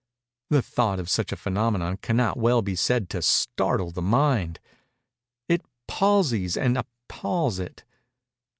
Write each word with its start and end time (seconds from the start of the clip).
The 0.49 0.63
thought 0.63 0.99
of 0.99 1.11
such 1.11 1.31
a 1.31 1.35
phænomenon 1.35 2.01
cannot 2.01 2.35
well 2.39 2.63
be 2.63 2.75
said 2.75 3.07
to 3.11 3.21
startle 3.21 3.91
the 3.91 4.01
mind:—it 4.01 5.61
palsies 5.87 6.57
and 6.57 6.75
appals 6.75 7.59
it. 7.59 7.83